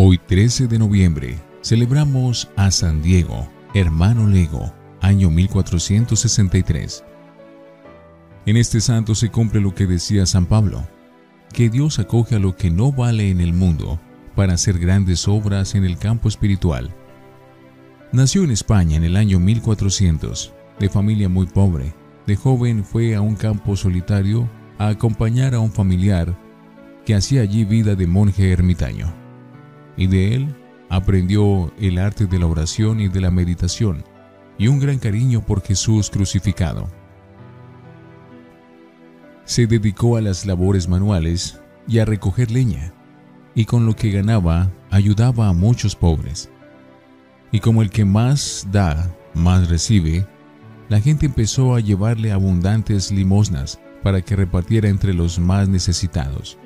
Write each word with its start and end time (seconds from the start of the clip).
Hoy 0.00 0.16
13 0.16 0.68
de 0.68 0.78
noviembre 0.78 1.40
celebramos 1.60 2.48
a 2.54 2.70
San 2.70 3.02
Diego, 3.02 3.48
hermano 3.74 4.28
Lego, 4.28 4.72
año 5.00 5.28
1463. 5.28 7.02
En 8.46 8.56
este 8.56 8.80
santo 8.80 9.16
se 9.16 9.28
cumple 9.28 9.60
lo 9.60 9.74
que 9.74 9.86
decía 9.86 10.24
San 10.24 10.46
Pablo, 10.46 10.86
que 11.52 11.68
Dios 11.68 11.98
acoge 11.98 12.36
a 12.36 12.38
lo 12.38 12.54
que 12.54 12.70
no 12.70 12.92
vale 12.92 13.28
en 13.28 13.40
el 13.40 13.52
mundo 13.52 13.98
para 14.36 14.52
hacer 14.52 14.78
grandes 14.78 15.26
obras 15.26 15.74
en 15.74 15.84
el 15.84 15.98
campo 15.98 16.28
espiritual. 16.28 16.94
Nació 18.12 18.44
en 18.44 18.52
España 18.52 18.96
en 18.98 19.02
el 19.02 19.16
año 19.16 19.40
1400, 19.40 20.54
de 20.78 20.88
familia 20.88 21.28
muy 21.28 21.46
pobre. 21.46 21.92
De 22.24 22.36
joven 22.36 22.84
fue 22.84 23.16
a 23.16 23.20
un 23.20 23.34
campo 23.34 23.74
solitario 23.74 24.48
a 24.78 24.90
acompañar 24.90 25.56
a 25.56 25.58
un 25.58 25.72
familiar 25.72 26.38
que 27.04 27.16
hacía 27.16 27.42
allí 27.42 27.64
vida 27.64 27.96
de 27.96 28.06
monje 28.06 28.52
ermitaño. 28.52 29.27
Y 29.98 30.06
de 30.06 30.34
él 30.34 30.54
aprendió 30.88 31.70
el 31.78 31.98
arte 31.98 32.26
de 32.26 32.38
la 32.38 32.46
oración 32.46 33.00
y 33.00 33.08
de 33.08 33.20
la 33.20 33.30
meditación, 33.30 34.04
y 34.56 34.68
un 34.68 34.80
gran 34.80 34.98
cariño 34.98 35.44
por 35.44 35.62
Jesús 35.62 36.08
crucificado. 36.08 36.88
Se 39.44 39.66
dedicó 39.66 40.16
a 40.16 40.20
las 40.20 40.46
labores 40.46 40.88
manuales 40.88 41.60
y 41.86 41.98
a 41.98 42.04
recoger 42.04 42.50
leña, 42.50 42.94
y 43.54 43.64
con 43.64 43.86
lo 43.86 43.94
que 43.94 44.10
ganaba 44.10 44.70
ayudaba 44.90 45.48
a 45.48 45.52
muchos 45.52 45.96
pobres. 45.96 46.48
Y 47.50 47.60
como 47.60 47.82
el 47.82 47.90
que 47.90 48.04
más 48.04 48.66
da, 48.70 49.14
más 49.34 49.68
recibe, 49.68 50.26
la 50.88 51.00
gente 51.00 51.26
empezó 51.26 51.74
a 51.74 51.80
llevarle 51.80 52.32
abundantes 52.32 53.10
limosnas 53.10 53.80
para 54.02 54.22
que 54.22 54.36
repartiera 54.36 54.88
entre 54.88 55.12
los 55.12 55.38
más 55.38 55.68
necesitados. 55.68 56.58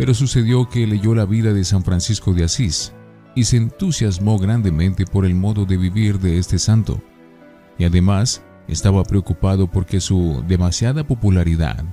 Pero 0.00 0.14
sucedió 0.14 0.66
que 0.66 0.86
leyó 0.86 1.14
la 1.14 1.26
vida 1.26 1.52
de 1.52 1.62
San 1.62 1.84
Francisco 1.84 2.32
de 2.32 2.44
Asís 2.44 2.94
y 3.34 3.44
se 3.44 3.58
entusiasmó 3.58 4.38
grandemente 4.38 5.04
por 5.04 5.26
el 5.26 5.34
modo 5.34 5.66
de 5.66 5.76
vivir 5.76 6.18
de 6.20 6.38
este 6.38 6.58
santo, 6.58 7.02
y 7.76 7.84
además 7.84 8.42
estaba 8.66 9.04
preocupado 9.04 9.70
porque 9.70 10.00
su 10.00 10.42
demasiada 10.48 11.06
popularidad 11.06 11.84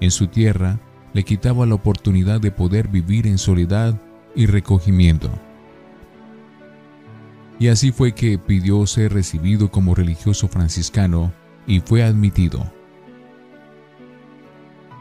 en 0.00 0.12
su 0.12 0.28
tierra 0.28 0.78
le 1.12 1.24
quitaba 1.24 1.66
la 1.66 1.74
oportunidad 1.74 2.40
de 2.40 2.52
poder 2.52 2.86
vivir 2.86 3.26
en 3.26 3.36
soledad 3.36 4.00
y 4.36 4.46
recogimiento. 4.46 5.28
Y 7.58 7.66
así 7.66 7.90
fue 7.90 8.12
que 8.12 8.38
pidió 8.38 8.86
ser 8.86 9.12
recibido 9.12 9.72
como 9.72 9.96
religioso 9.96 10.46
franciscano 10.46 11.32
y 11.66 11.80
fue 11.80 12.04
admitido. 12.04 12.70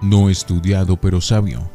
No 0.02 0.31
estudiado 0.31 0.99
pero 0.99 1.21
sabio. 1.21 1.75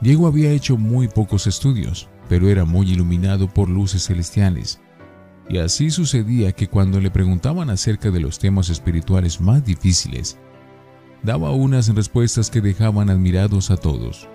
Diego 0.00 0.26
había 0.26 0.50
hecho 0.50 0.78
muy 0.78 1.08
pocos 1.08 1.46
estudios, 1.46 2.08
pero 2.28 2.48
era 2.48 2.64
muy 2.64 2.90
iluminado 2.90 3.48
por 3.48 3.68
luces 3.68 4.06
celestiales. 4.06 4.80
Y 5.48 5.58
así 5.58 5.90
sucedía 5.90 6.52
que 6.52 6.68
cuando 6.68 7.00
le 7.00 7.10
preguntaban 7.10 7.70
acerca 7.70 8.10
de 8.10 8.20
los 8.20 8.38
temas 8.38 8.70
espirituales 8.70 9.40
más 9.40 9.64
difíciles, 9.64 10.38
daba 11.22 11.50
unas 11.50 11.94
respuestas 11.94 12.50
que 12.50 12.60
dejaban 12.60 13.10
admirados 13.10 13.70
a 13.70 13.76
todos. 13.76 14.28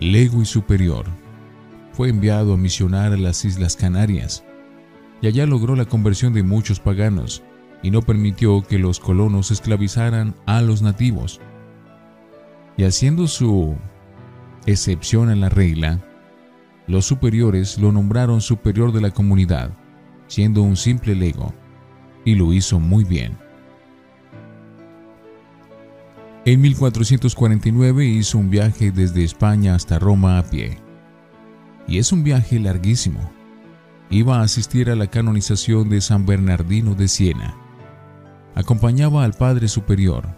Lego 0.00 0.42
y 0.42 0.44
Superior 0.44 1.06
fue 1.92 2.08
enviado 2.08 2.52
a 2.54 2.56
misionar 2.56 3.12
a 3.12 3.16
las 3.16 3.44
Islas 3.44 3.76
Canarias 3.76 4.44
y 5.20 5.26
allá 5.26 5.46
logró 5.46 5.74
la 5.74 5.86
conversión 5.86 6.32
de 6.32 6.42
muchos 6.42 6.80
paganos 6.80 7.42
y 7.82 7.90
no 7.90 8.02
permitió 8.02 8.62
que 8.62 8.78
los 8.78 9.00
colonos 9.00 9.50
esclavizaran 9.50 10.34
a 10.46 10.60
los 10.60 10.82
nativos. 10.82 11.40
Y 12.78 12.84
haciendo 12.84 13.26
su 13.26 13.76
excepción 14.64 15.28
a 15.28 15.36
la 15.36 15.50
regla, 15.50 16.02
los 16.86 17.04
superiores 17.04 17.76
lo 17.76 17.92
nombraron 17.92 18.40
superior 18.40 18.92
de 18.92 19.02
la 19.02 19.10
comunidad, 19.10 19.70
siendo 20.26 20.62
un 20.62 20.76
simple 20.76 21.14
lego, 21.14 21.52
y 22.24 22.34
lo 22.34 22.54
hizo 22.54 22.80
muy 22.80 23.04
bien. 23.04 23.36
En 26.46 26.62
1449 26.62 28.06
hizo 28.06 28.38
un 28.38 28.48
viaje 28.48 28.90
desde 28.90 29.22
España 29.22 29.74
hasta 29.74 29.98
Roma 29.98 30.38
a 30.38 30.44
pie 30.44 30.78
y 31.88 31.98
es 31.98 32.12
un 32.12 32.22
viaje 32.22 32.60
larguísimo. 32.60 33.32
Iba 34.10 34.38
a 34.38 34.42
asistir 34.42 34.90
a 34.90 34.96
la 34.96 35.08
canonización 35.08 35.88
de 35.88 36.00
San 36.00 36.26
Bernardino 36.26 36.94
de 36.94 37.08
Siena. 37.08 37.56
Acompañaba 38.54 39.24
al 39.24 39.32
Padre 39.32 39.68
Superior, 39.68 40.28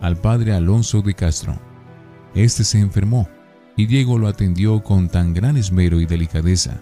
al 0.00 0.16
Padre 0.16 0.54
Alonso 0.54 1.02
de 1.02 1.14
Castro. 1.14 1.67
Este 2.34 2.64
se 2.64 2.78
enfermó 2.78 3.28
y 3.76 3.86
Diego 3.86 4.18
lo 4.18 4.28
atendió 4.28 4.82
con 4.82 5.08
tan 5.08 5.34
gran 5.34 5.56
esmero 5.56 6.00
y 6.00 6.06
delicadeza 6.06 6.80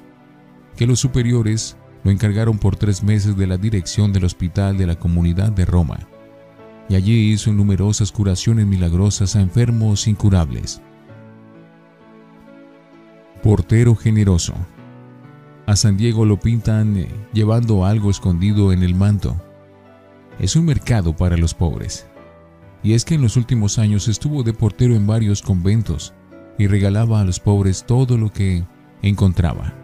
que 0.76 0.86
los 0.86 1.00
superiores 1.00 1.76
lo 2.04 2.10
encargaron 2.10 2.58
por 2.58 2.76
tres 2.76 3.02
meses 3.02 3.36
de 3.36 3.46
la 3.46 3.56
dirección 3.56 4.12
del 4.12 4.24
hospital 4.24 4.78
de 4.78 4.86
la 4.86 4.96
comunidad 4.96 5.50
de 5.50 5.64
Roma, 5.64 5.98
y 6.88 6.94
allí 6.94 7.32
hizo 7.32 7.52
numerosas 7.52 8.12
curaciones 8.12 8.66
milagrosas 8.66 9.34
a 9.34 9.40
enfermos 9.40 10.06
incurables. 10.06 10.80
Portero 13.42 13.96
generoso. 13.96 14.54
A 15.66 15.74
San 15.74 15.96
Diego 15.96 16.24
lo 16.24 16.38
pintan 16.38 16.96
eh, 16.96 17.08
llevando 17.32 17.84
algo 17.84 18.10
escondido 18.10 18.72
en 18.72 18.82
el 18.82 18.94
manto. 18.94 19.36
Es 20.38 20.54
un 20.54 20.64
mercado 20.64 21.16
para 21.16 21.36
los 21.36 21.54
pobres. 21.54 22.06
Y 22.86 22.94
es 22.94 23.04
que 23.04 23.16
en 23.16 23.22
los 23.22 23.36
últimos 23.36 23.80
años 23.80 24.06
estuvo 24.06 24.44
de 24.44 24.52
portero 24.52 24.94
en 24.94 25.08
varios 25.08 25.42
conventos 25.42 26.14
y 26.56 26.68
regalaba 26.68 27.20
a 27.20 27.24
los 27.24 27.40
pobres 27.40 27.84
todo 27.84 28.16
lo 28.16 28.32
que 28.32 28.64
encontraba. 29.02 29.74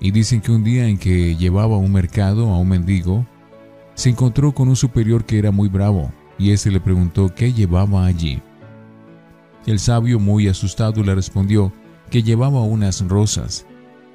Y 0.00 0.10
dicen 0.10 0.40
que 0.40 0.52
un 0.52 0.64
día 0.64 0.88
en 0.88 0.96
que 0.96 1.36
llevaba 1.36 1.76
un 1.76 1.92
mercado 1.92 2.48
a 2.48 2.58
un 2.58 2.70
mendigo, 2.70 3.26
se 3.92 4.08
encontró 4.08 4.52
con 4.52 4.70
un 4.70 4.76
superior 4.76 5.26
que 5.26 5.38
era 5.38 5.50
muy 5.50 5.68
bravo 5.68 6.10
y 6.38 6.52
éste 6.52 6.70
le 6.70 6.80
preguntó 6.80 7.34
qué 7.34 7.52
llevaba 7.52 8.06
allí. 8.06 8.40
El 9.66 9.78
sabio, 9.78 10.18
muy 10.18 10.48
asustado, 10.48 11.02
le 11.02 11.14
respondió 11.14 11.74
que 12.08 12.22
llevaba 12.22 12.62
unas 12.62 13.06
rosas, 13.06 13.66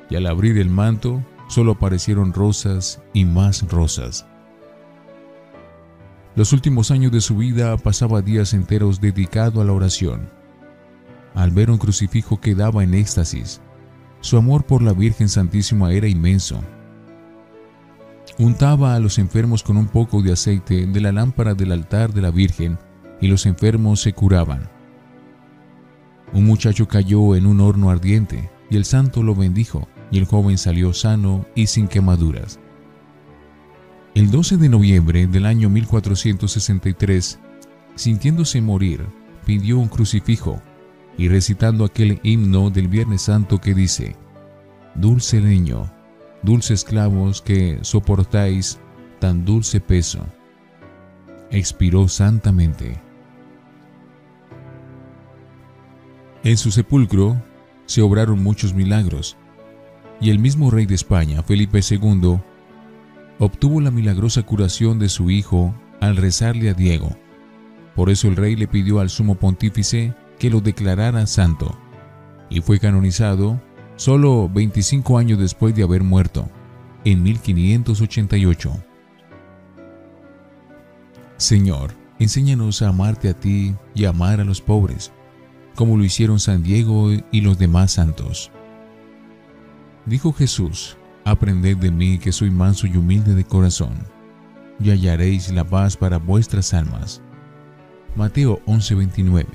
y 0.10 0.16
al 0.16 0.26
abrir 0.26 0.58
el 0.58 0.70
manto 0.72 1.24
solo 1.48 1.74
aparecieron 1.74 2.34
rosas 2.34 3.04
y 3.14 3.24
más 3.24 3.62
rosas. 3.70 4.26
Los 6.36 6.54
últimos 6.54 6.92
años 6.92 7.12
de 7.12 7.20
su 7.20 7.36
vida 7.36 7.76
pasaba 7.78 8.22
días 8.22 8.54
enteros 8.54 9.02
dedicado 9.02 9.62
a 9.62 9.66
la 9.66 9.74
oración. 9.74 10.30
Al 11.36 11.52
ver 11.52 11.70
un 11.70 11.78
crucifijo 11.78 12.40
quedaba 12.40 12.84
en 12.84 12.94
éxtasis. 12.94 13.62
Su 14.22 14.38
amor 14.38 14.64
por 14.64 14.82
la 14.82 14.94
Virgen 14.94 15.28
Santísima 15.28 15.92
era 15.92 16.08
inmenso. 16.08 16.62
Untaba 18.38 18.96
a 18.96 19.00
los 19.00 19.18
enfermos 19.20 19.62
con 19.62 19.76
un 19.76 19.88
poco 19.88 20.22
de 20.22 20.32
aceite 20.32 20.86
de 20.86 21.02
la 21.02 21.12
lámpara 21.12 21.54
del 21.54 21.74
altar 21.74 22.14
de 22.14 22.22
la 22.22 22.32
Virgen 22.32 22.78
y 23.20 23.28
los 23.28 23.46
enfermos 23.46 24.02
se 24.02 24.14
curaban. 24.14 24.70
Un 26.32 26.46
muchacho 26.46 26.88
cayó 26.88 27.36
en 27.36 27.46
un 27.46 27.60
horno 27.60 27.90
ardiente 27.90 28.50
y 28.70 28.78
el 28.78 28.86
santo 28.86 29.22
lo 29.22 29.36
bendijo 29.36 29.90
y 30.12 30.18
el 30.18 30.26
joven 30.26 30.58
salió 30.58 30.94
sano 30.94 31.46
y 31.56 31.68
sin 31.68 31.90
quemaduras. 31.90 32.61
El 34.14 34.30
12 34.30 34.58
de 34.58 34.68
noviembre 34.68 35.26
del 35.26 35.46
año 35.46 35.70
1463, 35.70 37.40
sintiéndose 37.96 38.60
morir, 38.60 39.06
pidió 39.46 39.80
un 39.80 39.88
crucifijo 39.88 40.62
y 41.18 41.30
recitando 41.30 41.86
aquel 41.86 42.20
himno 42.22 42.70
del 42.72 42.90
Viernes 42.90 43.22
Santo 43.22 43.60
que 43.60 43.74
dice, 43.74 44.18
Dulce 44.96 45.40
leño, 45.40 45.90
dulces 46.44 46.84
clavos 46.84 47.42
que 47.42 47.80
soportáis 47.84 48.80
tan 49.20 49.46
dulce 49.46 49.80
peso, 49.80 50.26
expiró 51.50 52.10
santamente. 52.10 53.00
En 56.44 56.58
su 56.58 56.72
sepulcro 56.72 57.42
se 57.86 58.02
obraron 58.02 58.44
muchos 58.44 58.74
milagros, 58.74 59.38
y 60.20 60.32
el 60.32 60.40
mismo 60.40 60.70
rey 60.70 60.86
de 60.86 60.96
España, 60.96 61.44
Felipe 61.44 61.80
II, 61.90 62.42
obtuvo 63.42 63.82
la 63.82 63.90
milagrosa 63.90 64.44
curación 64.44 65.00
de 65.00 65.10
su 65.10 65.32
hijo 65.32 65.74
al 66.00 66.16
rezarle 66.16 66.70
a 66.70 66.74
Diego. 66.74 67.18
Por 67.96 68.12
eso 68.12 68.28
el 68.28 68.36
rey 68.36 68.56
le 68.56 68.68
pidió 68.68 69.00
al 69.00 69.10
sumo 69.10 69.36
pontífice 69.36 70.14
que 70.38 70.52
lo 70.52 70.62
declarara 70.62 71.26
santo, 71.26 71.76
y 72.50 72.62
fue 72.62 72.80
canonizado 72.80 73.60
solo 73.96 74.48
25 74.48 75.18
años 75.18 75.40
después 75.40 75.76
de 75.76 75.84
haber 75.84 76.04
muerto, 76.04 76.48
en 77.04 77.24
1588. 77.24 78.72
Señor, 81.38 81.94
enséñanos 82.20 82.84
a 82.84 82.90
amarte 82.90 83.28
a 83.28 83.34
ti 83.34 83.76
y 83.96 84.06
a 84.06 84.10
amar 84.10 84.40
a 84.40 84.46
los 84.46 84.62
pobres 84.62 85.12
como 85.76 85.98
lo 85.98 86.04
hicieron 86.04 86.40
San 86.40 86.62
Diego 86.62 87.10
y 87.32 87.42
los 87.42 87.58
demás 87.58 87.94
santos. 87.94 88.52
Dijo 90.06 90.32
Jesús, 90.32 90.98
Aprended 91.24 91.78
de 91.78 91.92
mí 91.92 92.18
que 92.18 92.32
soy 92.32 92.50
manso 92.50 92.88
y 92.88 92.98
humilde 92.98 93.36
de 93.36 93.44
corazón, 93.44 93.94
y 94.80 94.90
hallaréis 94.90 95.52
la 95.52 95.64
paz 95.64 95.96
para 95.96 96.18
vuestras 96.18 96.74
almas. 96.74 97.22
Mateo 98.16 98.60
11:29 98.66 99.46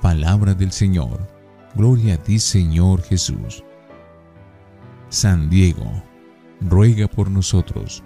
Palabra 0.00 0.54
del 0.54 0.70
Señor. 0.70 1.26
Gloria 1.74 2.14
a 2.14 2.18
ti, 2.18 2.38
Señor 2.38 3.02
Jesús. 3.02 3.64
San 5.08 5.50
Diego, 5.50 6.02
ruega 6.60 7.08
por 7.08 7.30
nosotros. 7.30 8.02